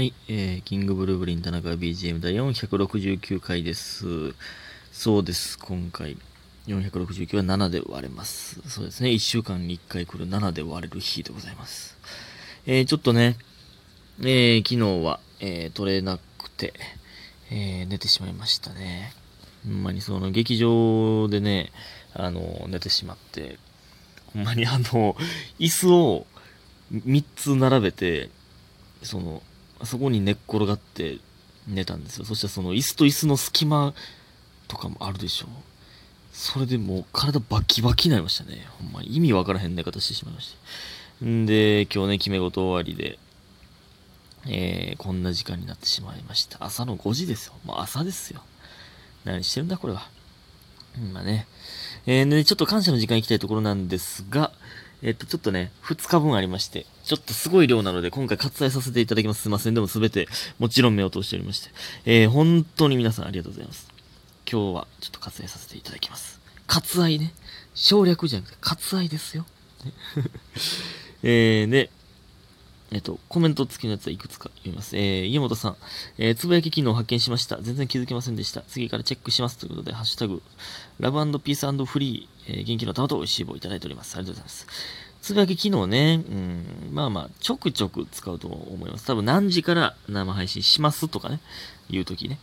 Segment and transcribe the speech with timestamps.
[0.00, 4.32] はい、えー、キングブルーブリン田中 BGM 第469回です。
[4.92, 6.16] そうです、今回
[6.66, 8.62] 469は7で割れます。
[8.66, 11.98] そうですね、1週間に1回来る7で割れる日でございます。
[12.64, 13.36] えー、ちょっとね、
[14.22, 16.72] えー、昨日は、えー、取れなくて、
[17.50, 19.12] えー、寝てしまいましたね。
[19.66, 21.72] ほんまにその劇場でね、
[22.14, 23.58] あの、寝てしまって、
[24.32, 25.14] ほんまにあの、
[25.58, 26.26] 椅子を
[26.90, 28.30] 3つ並べて、
[29.02, 29.42] その、
[29.84, 31.18] そこに寝っ転がって
[31.66, 32.24] 寝たんですよ。
[32.24, 33.94] そしたらその椅子と椅子の隙間
[34.68, 35.48] とかもあるでしょう。
[36.32, 38.66] それでもう体バキバキになりましたね。
[38.78, 40.56] ほんまに意味わからへん寝方してしまいまし
[41.20, 41.26] た。
[41.26, 43.18] んで、今日ね、決め事終わりで、
[44.46, 46.64] えー、こんな時間になってしまいました。
[46.64, 47.54] 朝の5時ですよ。
[47.64, 48.42] もう朝ですよ。
[49.24, 50.08] 何してるんだ、これは。
[51.12, 51.46] まあね。
[52.06, 54.52] えー、で、ちょっと感謝の時間行きたいところなんですが、
[55.02, 59.42] えっと、ちょっとね、2日分ありまして、ちょっとすごい量なので、今回割愛させていただきます。
[59.42, 59.74] すいません。
[59.74, 61.70] でも全て、もちろん目を通しておりまして、
[62.04, 63.88] えー、本当に皆さんありがとうございます。
[64.50, 66.40] 今日は、ちょっと割愛させていただきます。
[66.66, 67.32] 割愛ね。
[67.74, 69.46] 省略じゃなくて、割愛ですよ。
[69.84, 69.92] ね
[71.22, 71.90] えー、で、
[72.92, 74.96] えっと、コメント付きのやつはいくつか読みます。
[74.96, 75.76] えー、家元さん、
[76.18, 77.58] えー、つぶやき機能を発見しました。
[77.60, 78.62] 全然気づきませんでした。
[78.62, 79.58] 次からチェックします。
[79.58, 80.42] ということで、ハッシュタグ、
[80.98, 84.16] ラブピースフリー、えー、元気の玉と美味しい棒いただいております。
[84.16, 84.66] ありがとうございます。
[85.22, 89.06] つぶやき機能ね、うん、まあまあ、ちょくちょく使うと思います。
[89.06, 91.40] 多分何時から生配信しますとかね、
[91.90, 92.38] 言うときね、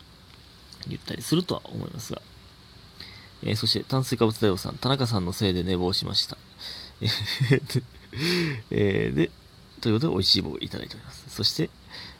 [0.87, 2.21] 言ったりするとは思いますが。
[3.43, 6.37] えー、そして、炭水化物大王さん、田中さんのせいで寝坊しました。
[7.01, 7.83] えー
[8.71, 9.31] えー、で、
[9.81, 11.25] ということで、美味しい棒をいただいております。
[11.29, 11.69] そして、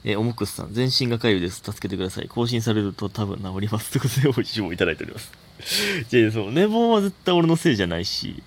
[0.04, 1.58] えー、おもくすさん、全身がかゆいです。
[1.58, 2.28] 助けてください。
[2.28, 3.92] 更新されると多分治ります。
[3.92, 5.32] ということで、美味しい棒をいただいております。
[6.10, 8.44] じゃあ、そう、寝坊は絶対俺のせいじゃないし、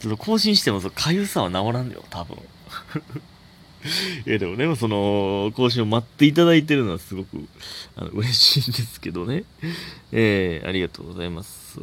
[0.00, 2.38] ちょっと更新しても、その、かゆさは治らんよ、多分。
[4.26, 7.48] いや、でもね、その、更新を待っていただいてるのはすごく、
[7.96, 9.44] あの、嬉しいんですけどね。
[10.12, 11.80] えー、ありがとうございます。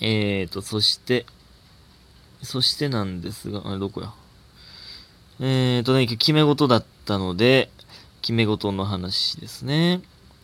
[0.00, 1.26] えーと、そして、
[2.42, 4.12] そしてなんですが、あれ、どこや？
[5.40, 7.70] えーとね、決め事だったので、
[8.22, 10.00] 決め事の話ですね。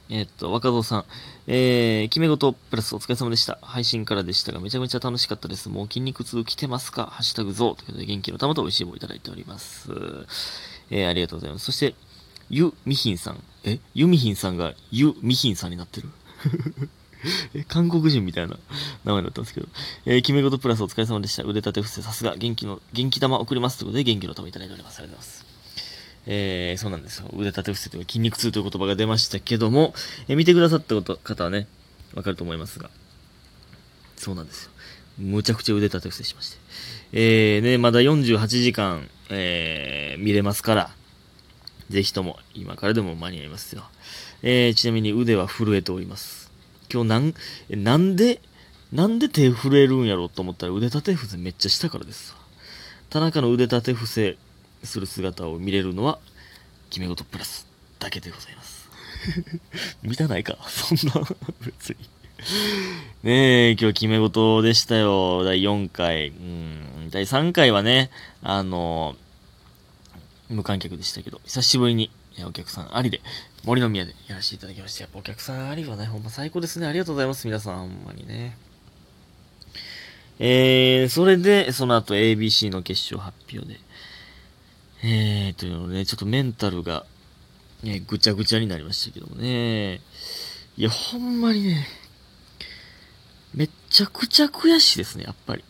[0.08, 1.04] えっ、と、若造さん、
[1.46, 3.58] えー、決め事プラスお疲れ様でした。
[3.62, 5.68] 配信からでしたが、めちゃめちゃ楽しかったです。
[5.68, 7.06] もう筋肉痛来てますか？
[7.06, 9.88] ハッシュタグゾーということで、元気の玉と美味しい棒いただいております。
[10.90, 11.64] えー、ありがとうございます。
[11.64, 11.94] そして、
[12.50, 13.42] ゆみひんさん。
[13.64, 13.80] え？
[13.94, 16.08] ゆみひんさんがゆみひんさんになってる？
[17.54, 18.58] え韓国人みたいな
[19.04, 19.68] 名前だったんですけど。
[20.06, 21.42] えー、決め事プラスお疲れ様でした。
[21.42, 24.98] 腕立て伏せ、さすが、元気の、元気玉送りますということで、元気の玉いただいております。
[24.98, 25.54] ありがとうございます。
[26.26, 27.28] えー、そうなんですよ。
[27.32, 29.94] 腕立て伏せというか筋肉痛という言葉が出ましたけども、
[30.28, 31.66] えー、見てくださったこと方はね、
[32.14, 32.90] わかると思いますが、
[34.16, 34.70] そうなんですよ。
[35.18, 36.58] むちゃくちゃ腕立て伏せしまして。
[37.12, 40.90] えー、ね、まだ48時間、えー、見れますから、
[41.90, 43.84] ぜひとも、今からでも間に合いますよ。
[44.42, 46.43] えー、ちなみに腕は震えております。
[46.94, 47.34] 今日なん、
[47.70, 48.40] なんで、
[48.92, 52.36] なんで手震えるんやろうと思ったら腕立て伏せめっちゃしたからです。
[53.10, 54.36] 田中の腕立て伏せ
[54.84, 56.20] する姿を見れるのは、
[56.90, 57.66] 決め事プラス
[57.98, 58.88] だけでございます。
[60.04, 60.56] 見たないか？
[60.68, 61.26] そんな、
[61.60, 61.96] 別に。
[63.24, 65.42] ねえ、今日決め事でしたよ。
[65.42, 66.28] 第4回。
[66.28, 69.16] うん、第3回はね、あの、
[70.48, 72.12] 無観客でしたけど、久しぶりに
[72.46, 73.20] お客さんありで、
[73.64, 75.02] 森の宮でやらせていただきました。
[75.02, 76.86] やっぱお客さんありはね、ほんま最高ですね。
[76.86, 77.46] ありがとうございます。
[77.46, 78.56] 皆さん、ほんまにね。
[80.40, 83.78] えー、それで、その後 ABC の決勝発表で、
[85.04, 87.06] えー、というのね、ちょっとメンタルが、
[87.82, 90.00] ね、ぐちゃぐちゃになりましたけどもね。
[90.76, 91.86] いや、ほんまにね、
[93.54, 95.64] めっちゃくちゃ悔しいですね、やっぱり。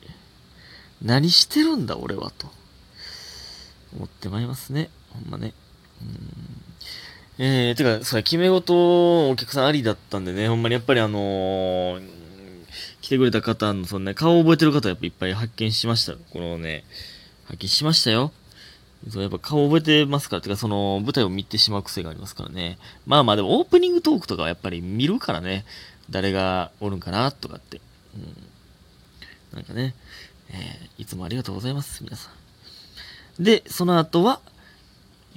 [1.02, 2.50] 何してるんだ、俺は、と。
[3.94, 4.88] 思ってまいりますね。
[5.10, 5.52] ほんまね。
[6.00, 6.53] うん。
[7.38, 12.02] えー、てか、それ、決め事、お客さんありだったんでね、ほんまにやっぱりあのー、
[13.00, 16.14] 来てくれた方の、そのね、顔を覚えてる方やっぱいっぱい発見しました。
[16.14, 16.84] このね、
[17.46, 18.32] 発見しましたよ。
[19.10, 22.78] そう、やっぱ顔覚えてますから、てかその舞台を見てしまう癖がありますからね。
[23.06, 25.64] まあまあでもオープニングトークとかはやっぱり見るからね。
[26.10, 27.80] 誰がおるんかなとかって。
[28.16, 29.56] うん。
[29.56, 29.94] なんかね、
[30.50, 32.30] えー、いつもありがとうございます、皆さ
[33.38, 33.42] ん。
[33.42, 34.40] で、その後は、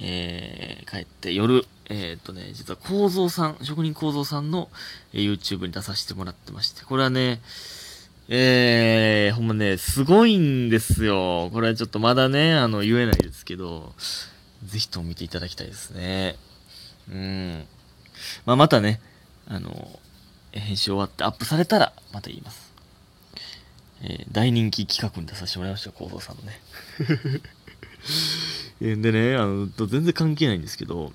[0.00, 4.68] えー、帰って夜、えー、っとね、実は構造さん、職人構造さんの、
[5.12, 7.40] えー、YouTube に出させてもらってまして、これはね、
[8.28, 11.48] えー、ほんまね、すごいんですよ。
[11.50, 13.94] これはちょっとまだね、あの、言えないですけど、
[14.64, 16.36] ぜひとも見ていただきたいですね。
[17.10, 17.64] うん。
[18.44, 19.00] まあ、またね、
[19.46, 19.98] あの、
[20.52, 22.74] 編集終わってアップされたら、また言います。
[24.02, 26.60] えー、大人気企画に出させてもらいました、構造さんのね。
[29.02, 31.14] でね、あの、全然関係ないんですけど、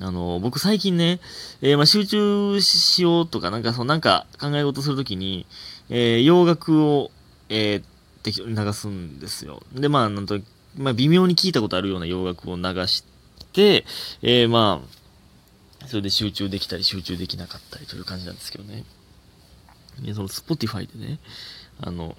[0.00, 1.20] あの、僕最近ね、
[1.62, 5.46] えー、まあ、集中しようとか、なんか、その、なんか考え事するときに、
[5.88, 7.10] えー、洋楽を、
[7.48, 7.84] えー、
[8.22, 9.62] 適当に流すんですよ。
[9.72, 10.40] で、まあ、なんと、
[10.76, 13.04] まあ、微妙に聞いたことあるような洋楽を流し
[13.52, 13.84] て、
[14.22, 14.82] えー、ま
[15.82, 18.84] あ、それで集中できたり集中できなかったりという感じなんですけどね。
[20.00, 21.20] で、その、スポティファイでね、
[21.80, 22.16] あの、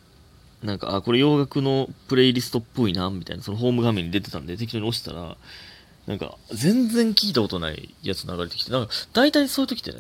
[0.64, 5.38] なんか、あ、これ洋楽のプレイリストっぽいな、みたいな、そのホーム画面に出てたんで、適当に押したら、
[6.08, 9.98] なんか、全然聞いたことないやつ流れてきて、なんか、大体そういう時ってね、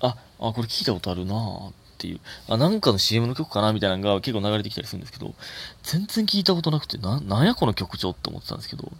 [0.00, 1.34] あ、あ、これ聞いたことあるな
[1.70, 5.34] っていう、あ、なんかの CM の曲かなみたいなのが結構流れてきたりするんですけど、
[5.82, 8.92] 全然聞いたことなくて、な、なんやこの曲調って思ってたんですけど、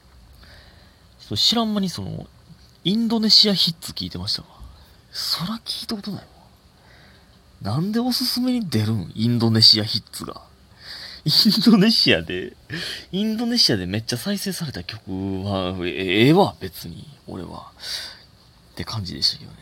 [1.20, 2.26] そ知らん間にその、
[2.82, 4.48] インドネシアヒッツ聞いてましたわ。
[5.12, 6.26] そら聞いたことないわ。
[7.62, 9.12] なんでおすすめに出るん？
[9.14, 10.42] インドネシアヒッツが。
[11.24, 12.54] インドネシアで、
[13.12, 15.00] インドネシアでめっちゃ再生された曲
[15.44, 17.72] は、ええわ、別に、俺は。
[18.72, 19.56] って感じでしたけどね。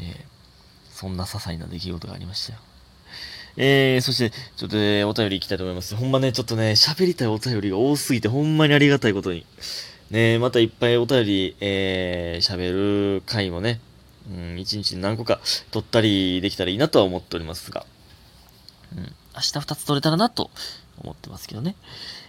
[0.00, 0.16] えー、
[0.90, 2.58] そんな些細な出来事がありましたよ。
[3.56, 5.94] えー、そして、ちょっとね、お便り行きたいと思います。
[5.94, 9.44] ほんまね、ちょっとね、喋りたいお便りが多すぎて、ほんまにありがたいことに。
[10.10, 13.80] ね、またいっぱいお便り、えー、喋る回もね、
[14.30, 15.40] うん、一日何個か
[15.70, 17.84] 撮ったりできたらいいなとは思っておりますが。
[18.96, 19.04] うん。
[19.34, 20.50] 明日2つ取れたらなと
[21.02, 21.74] 思ってますけどね。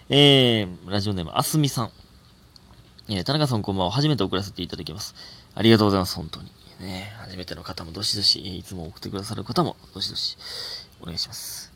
[0.08, 1.90] えー、ラジオネーム、あすみさん。
[3.08, 3.92] えー、田中さんこんばんは。
[3.92, 5.14] 初めて送らせていただきます。
[5.54, 6.50] ありがとうございます、本当に。
[6.80, 10.36] ね、初めての方もどしどし、いつも送ってくださる方もどしどし、
[11.00, 11.72] お願いします。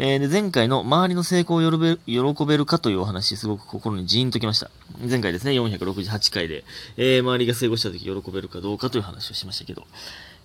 [0.00, 4.70] えー、で、前回の周りの成功を喜べるかというお話、すごく心にジーンときました。
[5.00, 6.64] 前回ですね、468回で、
[6.96, 9.84] えー、周りが成功した時喜べるかどうかという話をしましたけど、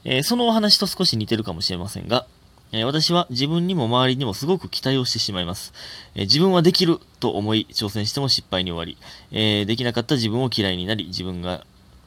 [0.05, 2.25] えー、そのお話と少し似てるかもしれませんが、
[2.73, 5.73] え私は自分にも周りにもすごく期待をしてしまいます。
[6.15, 8.97] え自分はできると思い挑戦しても失敗に終わり、
[9.31, 11.65] えできなかった自分を嫌いになり、自分が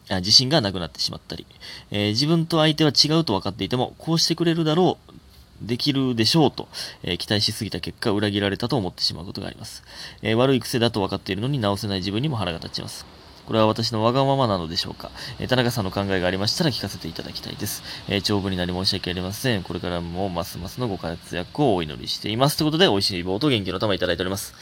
[0.09, 1.47] あ自信がなくなってしまったり、
[1.93, 5.17] え自分と相手は違うと分かっていても、こうしてくれるだろう、
[5.63, 6.69] できるでしょうと、
[7.05, 9.85] え期待しすぎた結果、裏切られたと思ってしまうことがあります。
[10.23, 13.07] え悪い癖だと分かっているのに直せない自分にも腹が立ちます。
[13.47, 15.11] これは私のわがままなのでしょうか？
[15.39, 17.83] え田中さんの考えがありましたら聞かせていただきたいです。
[18.09, 19.63] え、長文になり申し訳ありません。
[19.63, 22.57] これからもますますのご活躍をお祈りしています。
[22.57, 24.53] ということで、美味しい棒と元気の玉いただいております。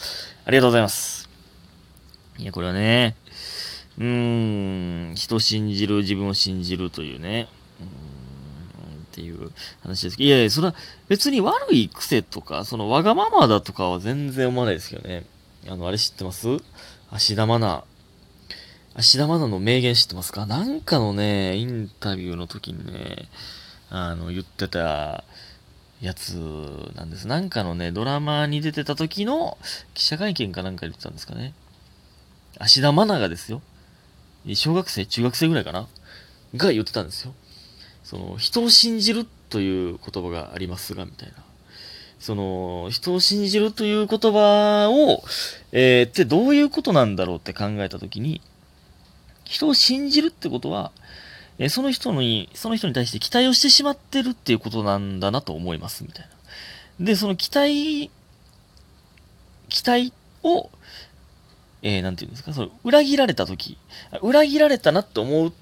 [0.44, 1.30] ありがとうございます。
[2.38, 3.16] いや、これはね、
[3.96, 7.48] うーん、人を信じる、自分を信じるというね、
[7.80, 9.50] うーんっていう
[9.82, 10.74] 話ですけど、いやいや、それは
[11.08, 15.24] 別に悪い癖とか、そのわがままだとかは全然思わないですけどね。
[15.68, 16.48] あの、あれ知ってます？
[17.10, 17.84] 芦田愛菜
[18.96, 20.46] 芦田愛菜の名言知ってますか？
[20.46, 23.28] なんかのね、インタビューの時にね、
[23.90, 25.24] あの、言ってた
[26.00, 26.34] やつ
[26.94, 27.26] なんです。
[27.26, 29.58] なんかのね、ドラマに出てた時の
[29.94, 31.54] 記者会見かなんか言ってたんですかね？
[32.60, 33.62] 芦田愛菜がですよ。
[34.54, 35.88] 小学生、中学生ぐらいかな？
[36.54, 37.34] が言ってたんですよ。
[38.04, 41.34] その、人を信じるという言葉がありますが、みたいな。
[42.20, 45.24] その、人を信じるという言葉を、
[45.72, 48.40] えー、ってどういうことなんだろうって考えたときに、
[49.44, 50.92] 人を信じるってことは、
[51.58, 56.28] えその人に、その人に対して期待をしてしまってるっていうことなんだなと思います、みたい
[56.98, 57.06] な。
[57.06, 58.10] で、その期待、
[59.68, 60.12] 期待
[60.42, 60.70] を、
[61.82, 63.78] えー、なんていうんですか、その裏切られた時、
[64.22, 65.52] 裏切られたなって思う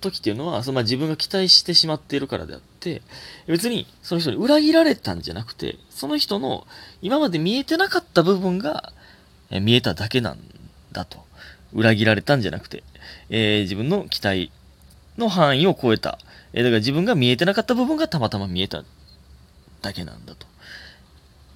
[0.00, 3.02] 時っていうのは、そのまあ、自分が期待してしまっているからであって、
[3.46, 6.66] 別にその人に裏切られたんじゃなくて、その人の
[7.02, 8.92] 今まで見えてなかった部分が、
[9.50, 10.38] え見えただけなん
[10.92, 11.24] だと。
[11.72, 12.82] 裏切られたんじゃなくて。
[13.30, 14.50] えー、自分の期待
[15.18, 16.18] の範囲を超えた。
[16.52, 18.84] えー、だから自分が見えてなかった部分がたまたま見えた
[19.82, 20.46] だけなんだと。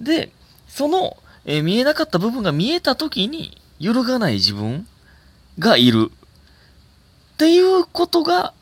[0.01, 0.31] で、
[0.67, 4.87] その、えー、見えなかった部分が見えた時に揺るがない自分
[5.59, 6.11] がいる。
[7.33, 8.53] っていうことが、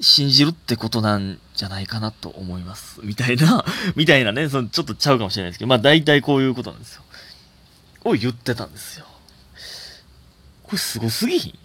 [0.00, 3.00] 信じるってことなんじゃないかなと思います。
[3.02, 3.64] みたいな、
[3.96, 7.02] みたいなね、そのちょっとちゃうかもしれないですけど、まあ大体こういうことなんですよ。
[8.04, 9.06] を言ってたんですよ。
[10.70, 11.58] これすごすぎひん？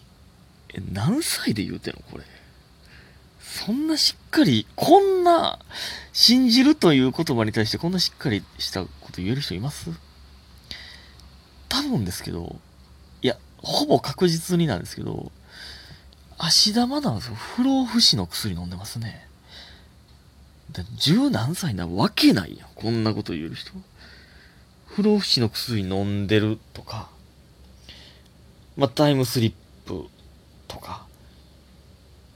[0.73, 2.23] え、何歳で言うてんのこれ？
[3.39, 5.59] そんなしっかり、こんな、
[6.11, 9.91] 信じるという言葉に対してこんなしっかりしたこと言える人います？
[11.69, 12.55] 多分ですけど、
[13.21, 15.31] いや、ほぼ確実になんですけど、
[16.39, 17.35] 足玉なんですよ。
[17.35, 19.27] 不老不死の薬飲んでますね。
[20.97, 22.69] 十何歳なわけないやん。
[22.73, 23.71] こんなこと言える人。
[24.87, 27.09] 不老不死の薬飲んでるとか、
[28.77, 29.53] まあ、タイムスリッ
[29.85, 30.05] プ
[30.67, 31.05] とか、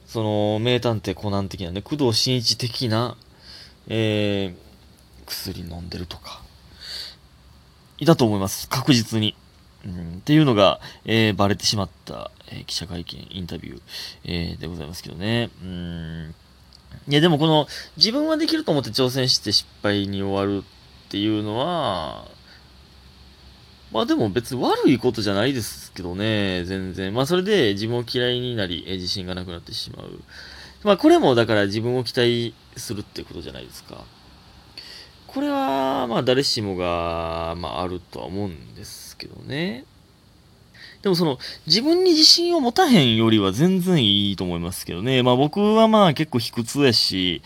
[0.06, 3.18] その、名探偵コナン的なね、工藤新一的な、
[3.88, 6.42] えー、薬飲んでるとか、
[7.98, 8.70] いたと思います。
[8.70, 9.36] 確実に。
[9.86, 13.82] うん、っていうのが、えー、バレてしまった、えー、記者会見、インタビュー、
[14.26, 15.50] えー、でございますけどね。
[15.62, 16.36] うん。
[17.08, 22.26] いや、でもこの、自分はできると思って挑戦して失敗に終わるっていうのは、
[23.92, 27.14] まあでも別に悪いことじゃないですけどね、全然。
[27.14, 30.20] まあそれで自分を嫌いになり、え自信がなくなってしまう。
[30.84, 34.04] まあこれもだから自分を期待するってことじゃないですか。
[35.26, 39.86] これは、まあ誰しもが、まああるとは思うんですけどね。
[41.02, 45.24] でもその、自分に自信を持たへんよりは全然いいと思いますけどね。
[45.24, 47.42] まあ僕はまあ結構卑屈やし、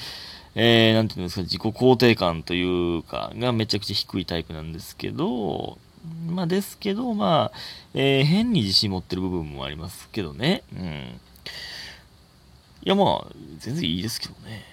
[0.56, 5.78] えー、なんていうんですか、自己肯定感というか、がめちゃくちゃ低いタイプなんですけど、
[6.28, 7.58] まあですけど、まあ、
[7.94, 10.64] えー、変に自信持ってる部分もありますけどね。
[10.74, 11.20] うん。
[12.86, 14.66] いやまあ、全然いいですけどね。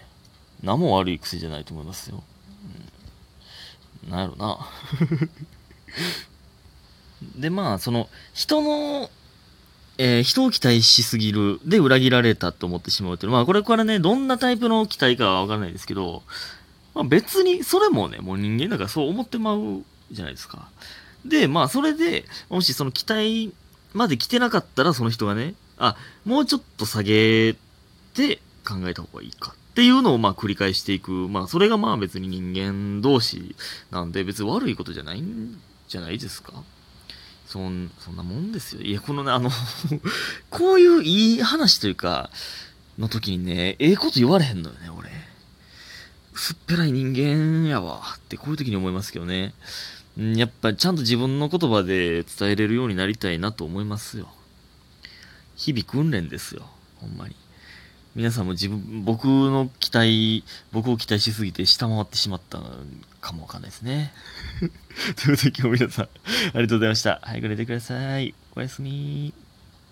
[0.62, 2.22] 何も悪い癖じゃないと思いますよ。
[4.04, 4.68] うん、なんやろな。
[7.36, 9.10] で、まあ、その、人の、
[9.98, 16.22] えー、人を期待しすぎる、で裏切られたと思ってしまうというまあ、これからね、どんなタイプの期待かはわからないですけど、
[16.94, 20.68] まあ別に、それもね、もう人間だからそう思ってまうじゃないですか。
[21.24, 23.52] で、まあ、それで、もしその期待
[23.92, 27.54] まで来てなかったら、その人がね、あ、もうちょっと下げ
[28.14, 28.36] て
[28.66, 31.10] 考えた方がいいかっていうのをまあ繰り返していく。
[31.10, 33.54] まあ、それがまあ別に人間同士
[33.90, 35.58] なんで、別に悪いことじゃないん
[35.88, 36.52] じゃないですか？
[37.46, 38.82] そん、そんなもんですよ。
[38.82, 39.50] いや、このね、あの
[40.50, 42.30] こういういい話というか、
[42.98, 45.10] の時にね、ええこと言われへんのよね、俺。
[46.32, 49.52] 薄っぺらい人間やわってこういう時に思いますけどね。
[50.16, 54.28] やっぱちゃんと自分の言葉で伝えれるようになりたいなと思いますよ。
[55.56, 56.62] 日々訓練ですよ。
[56.96, 57.36] ほんまに。
[58.16, 62.60] 皆さんも自分、僕の期待、僕を期待しすぎて下回ってしまった
[63.20, 64.12] かもわかんないですね。
[65.16, 66.08] ということで今日皆さん、あ
[66.56, 67.20] りがとうございました。
[67.22, 68.34] 早く寝てください。
[68.56, 69.49] おやすみ。